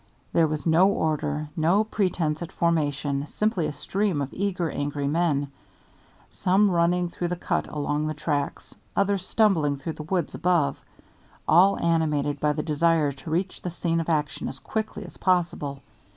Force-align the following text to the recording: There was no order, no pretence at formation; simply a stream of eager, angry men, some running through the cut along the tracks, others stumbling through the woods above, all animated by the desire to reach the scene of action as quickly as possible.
There 0.33 0.47
was 0.47 0.65
no 0.65 0.87
order, 0.89 1.49
no 1.55 1.83
pretence 1.83 2.41
at 2.41 2.51
formation; 2.51 3.27
simply 3.27 3.67
a 3.67 3.71
stream 3.71 4.19
of 4.19 4.33
eager, 4.33 4.71
angry 4.71 5.07
men, 5.07 5.51
some 6.31 6.71
running 6.71 7.07
through 7.09 7.27
the 7.27 7.35
cut 7.35 7.67
along 7.67 8.07
the 8.07 8.15
tracks, 8.15 8.73
others 8.95 9.23
stumbling 9.23 9.77
through 9.77 9.93
the 9.93 10.01
woods 10.01 10.33
above, 10.33 10.81
all 11.47 11.77
animated 11.77 12.39
by 12.39 12.53
the 12.53 12.63
desire 12.63 13.11
to 13.11 13.29
reach 13.29 13.61
the 13.61 13.69
scene 13.69 13.99
of 13.99 14.09
action 14.09 14.47
as 14.47 14.57
quickly 14.57 15.05
as 15.05 15.17
possible. 15.17 15.83